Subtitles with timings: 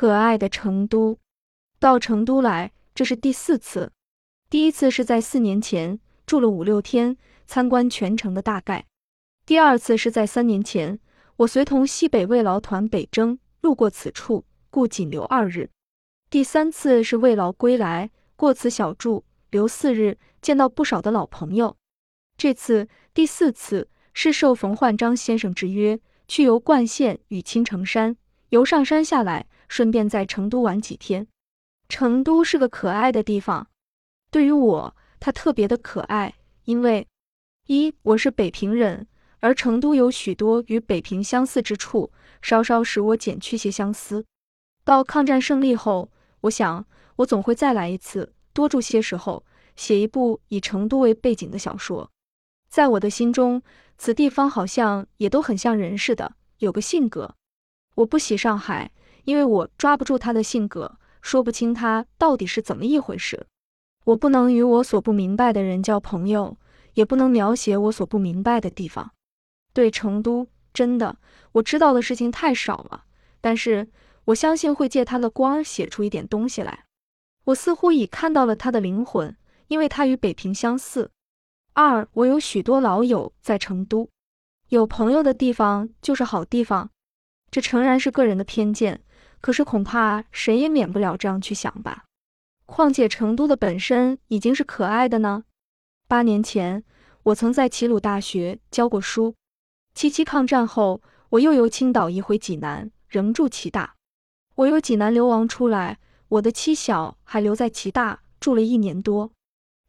[0.00, 1.18] 可爱的成都，
[1.78, 3.92] 到成都来，这是第四次。
[4.48, 8.84] 第一次是在四年前，住了五六天，参观全城的大概；
[9.44, 10.98] 第二次是在三年前，
[11.36, 15.68] 我随同西北慰劳团北征，路过此处，故仅留二日；
[16.30, 21.76] 第三次是慰劳归来，过此小住，留四日，见到不少的老朋友。
[22.38, 28.16] 这次第四次是受冯焕章先生之约，去游灌县与青城山，
[28.48, 29.46] 由上山下来。
[29.70, 31.28] 顺便在成都玩几天。
[31.88, 33.68] 成都是个可爱的地方，
[34.30, 37.06] 对于我，它特别的可爱，因为
[37.66, 39.06] 一我是北平人，
[39.38, 44.24] 而成都有许多与北平相似之处，稍稍使我减去些相思。
[44.84, 46.10] 到抗战胜利后，
[46.42, 46.84] 我想
[47.16, 49.44] 我总会再来一次，多住些时候，
[49.76, 52.10] 写一部以成都为背景的小说。
[52.68, 53.62] 在我的心中，
[53.98, 57.36] 此地方好像也都很像人似的，有个性格。
[57.94, 58.90] 我不喜上海。
[59.24, 63.46] 因为我抓不住他的性格，说不清他到底是怎么一回事。
[64.04, 66.56] 我不能与我所不明白的人交朋友，
[66.94, 69.12] 也不能描写我所不明白的地方。
[69.72, 71.18] 对成都，真的
[71.52, 73.04] 我知道的事情太少了，
[73.40, 73.88] 但是
[74.24, 76.84] 我相信会借他的光写出一点东西来。
[77.44, 79.36] 我似乎已看到了他的灵魂，
[79.68, 81.10] 因为他与北平相似。
[81.74, 84.08] 二，我有许多老友在成都，
[84.70, 86.90] 有朋友的地方就是好地方，
[87.50, 89.02] 这诚然是个人的偏见。
[89.40, 92.04] 可是恐怕谁也免不了这样去想吧。
[92.66, 95.44] 况且成都的本身已经是可爱的呢。
[96.06, 96.84] 八年前，
[97.24, 99.34] 我曾在齐鲁大学教过书。
[99.94, 103.96] 七七抗战后，我又由青岛移回济南，仍住齐大。
[104.54, 109.32] 我由济南流亡出来，我的妻小还留在齐大住了一年多。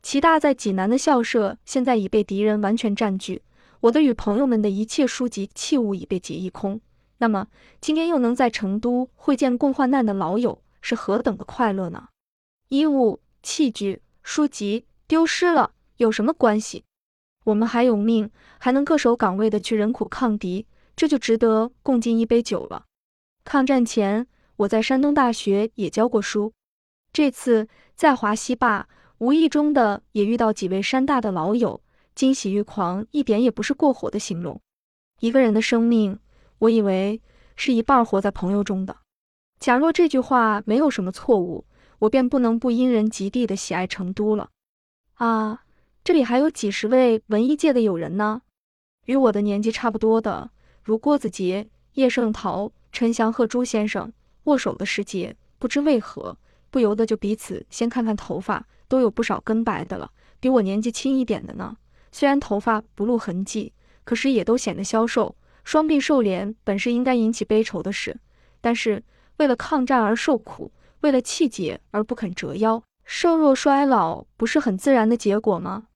[0.02, 3.44] 齐大在济南的校舍现在已被敌人完全占据，
[3.82, 6.82] 我的与朋友们的一切书籍器物已被劫一空。
[7.22, 7.48] 那么
[7.80, 12.08] 今天又能在成都会见共患难的老友，是何等的快乐呢？
[12.70, 16.84] 衣物、器具、书籍丢失了有什么关系？
[17.44, 22.86] 我们还有命，还能恪守岗位的去忍苦抗敌，这就值得共进一杯酒了。
[23.44, 24.26] 抗战前，
[24.56, 26.54] 我在山东大学也教过书，
[27.14, 28.88] 这次在华西坝，
[29.20, 31.84] 无意中的也遇到几位山大的老友，
[32.16, 34.60] 惊喜欲狂，一点也不是过火的形容。
[35.20, 36.18] 一个人的生命。
[36.62, 37.20] 我以为
[37.56, 38.98] 是一半活在朋友中的。
[39.60, 41.66] 假若这句话没有什么错误，
[42.00, 44.50] 我便不能不因人及地的喜爱成都了。
[45.16, 45.64] 啊，
[46.04, 48.44] 这里还有几十位文艺界的友人呢，
[49.06, 50.52] 与我的年纪差不多的，
[50.84, 54.14] 如郭子杰、叶圣陶、陈祥和朱先生，
[54.44, 56.38] 握手的时节，不知为何
[56.70, 61.78] 不由得就彼此先看看头发，都有不少根白的了，比我年纪轻一点的呢。
[62.12, 63.74] 虽然头发不露痕迹，
[64.04, 65.36] 可是也都显得消瘦。
[65.72, 68.20] 双臂瘦脸本是应该引起悲愁的事，
[68.60, 69.02] 但是
[69.38, 75.88] 为了抗战而受苦，为了气节而不肯折腰，瘦弱衰老不是很自然的结果吗？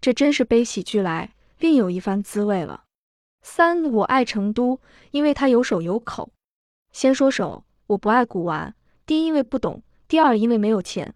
[0.00, 2.82] 这真是悲喜俱来，另有一番滋味了。
[3.42, 4.80] 三，我爱成都，
[5.12, 6.32] 因为它有手有口。
[6.90, 8.74] 先说手，我不爱古玩，
[9.06, 11.14] 第一因为不懂，第二因为没有钱。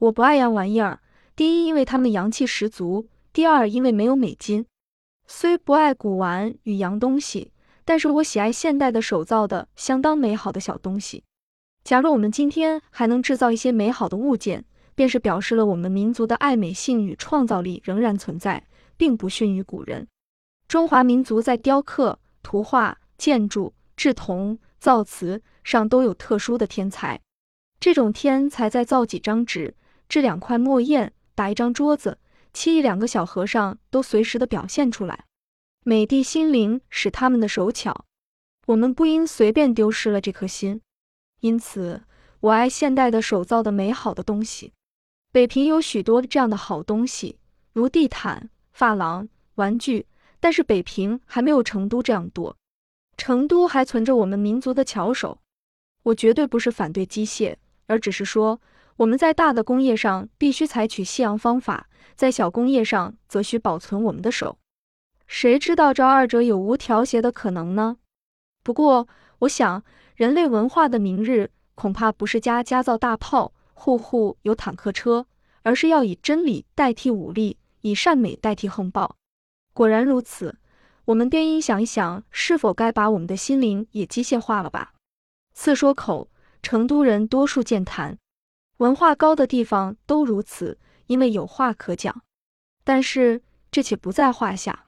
[0.00, 0.98] 我不爱洋玩意儿，
[1.36, 4.66] 第一因为他们洋气十足，第二因为没有美金。
[5.26, 7.52] 虽不爱古玩与洋东西，
[7.84, 11.24] 但是我喜爱现代的手造的相当美好的小东西。
[11.82, 14.64] 假若我们今天还能制造一些美好的物件，
[14.94, 18.64] 便是表示了我们民族的爱美性与创造力仍然存在，
[18.96, 20.06] 并不逊于古人。
[20.68, 27.20] 中华民族在雕刻、图画、建筑、制铜、造瓷上都有特殊的天才。
[27.78, 29.74] 这种天才在造几张纸、
[30.08, 32.18] 制两块墨砚、打一张桌子。
[32.56, 35.26] 漆一两个小和尚都随时的表现出来，
[35.84, 38.06] 美的心灵使他们的手巧，
[38.68, 40.80] 我们不应随便丢失了这颗心。
[41.40, 42.02] 因此，
[42.40, 44.72] 我爱现代的手造的美好的东西。
[45.30, 47.38] 北平有许多这样的好东西，
[47.74, 50.06] 如地毯、发廊、玩具，
[50.40, 52.56] 但是北平还没有成都这样多。
[53.18, 55.42] 成都还存着我们民族的巧手。
[56.04, 58.58] 我绝对不是反对机械，而只是说
[58.96, 61.88] 我们在大的工业上必须采取西洋方法。
[62.14, 64.58] 在小工业上，则需保存我们的手。
[65.26, 67.98] 谁知道这二者有无调协的可能呢？
[68.62, 69.06] 不过，
[69.40, 69.84] 我想，
[70.14, 75.26] 人类文化的明日，恐怕不是家家造大炮，户户有坦克车，
[75.62, 79.16] 而是要以真理代替武力，以善美代替横暴。
[79.74, 80.56] 果然如此，
[81.04, 84.94] 我们便应想一想，是否该把我们的心灵也机械化了吧？
[85.52, 86.30] 次说口，
[86.62, 88.16] 成都人多数健谈，
[88.78, 90.78] 文化高的地方都如此。
[91.06, 92.24] 因为有话可讲，
[92.82, 93.40] 但是
[93.70, 94.86] 这且不在话下。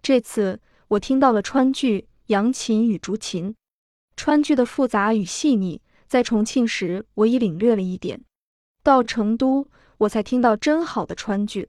[0.00, 3.50] 这次我听到了川剧《扬琴与竹琴》，
[4.16, 8.24] 川剧的复杂与细腻，在重庆时我已领略了一点，
[8.82, 9.68] 到成都
[9.98, 11.68] 我才听到真好的川剧。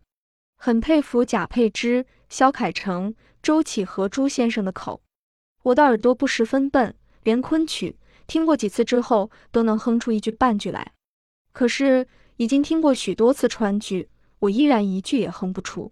[0.56, 3.14] 很佩服贾佩之、萧凯成、
[3.44, 5.02] 周启和朱先生的口。
[5.64, 10.94] 我的耳朵不十分笨，连昆曲听过几次之后都能哼出一句半句来。
[11.52, 12.08] 可是
[12.38, 14.10] 已经听过许多次川剧，
[14.40, 15.92] 我依然一句也哼不出。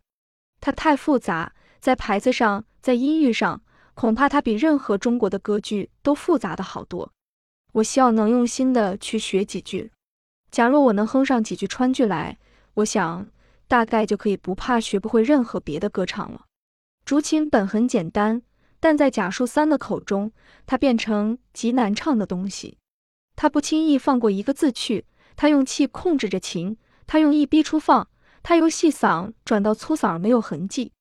[0.59, 3.61] 它太复杂，在牌子上，在音域上，
[3.93, 7.11] 恐怕它比任何中国的歌剧都复杂的好多。
[7.73, 9.91] 我希望能用心的去学几句。
[10.51, 12.37] 假若我能哼上几句川剧来，
[12.75, 13.27] 我想。
[13.69, 16.45] 大概就可以不怕学不会任何别的歌唱了。
[17.05, 18.41] 竹琴本很简单，
[18.79, 20.31] 但在贾树三的口中，
[20.65, 22.79] 它变成极难唱的东西。
[23.35, 25.05] 他不轻易放过一个字去，
[25.39, 26.75] 他用气控制着琴，
[27.07, 28.09] 他用意逼出放，
[28.43, 30.91] 他由细嗓转到粗嗓没有痕迹。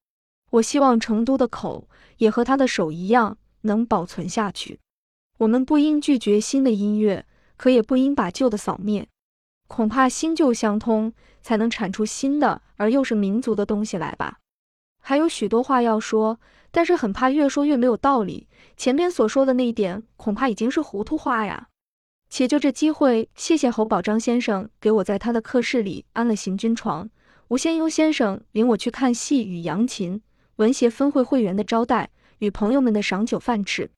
[0.51, 1.89] 我希望成都的口
[2.19, 4.79] 也和他的手一样能保存下去。
[5.39, 7.27] 我们不应拒绝新的音乐，
[7.57, 9.09] 可也不应把旧的扫灭。
[9.67, 11.13] 恐怕新旧相通，
[11.43, 14.39] 才能产出新的而又是民族的东西来吧。
[15.03, 16.39] 还有许多话要说，
[16.71, 18.47] 但是很怕越说越没有道理。
[18.77, 21.68] 前面所说的那一点，恐怕已经是糊涂话呀。
[22.31, 27.09] 且就这机会，谢谢侯宝章先生给我在他的客室里安了行军床，
[27.49, 30.21] 吴先优先生领我去看戏与扬琴，
[30.57, 33.91] 文协分会会员的招待与朋友们的赏酒饭吃。